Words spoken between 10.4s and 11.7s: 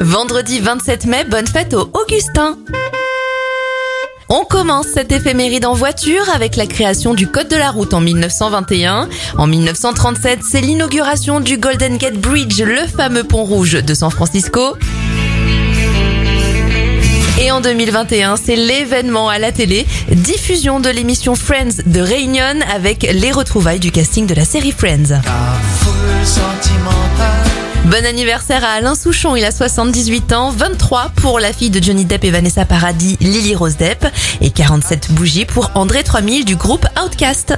c'est l'inauguration du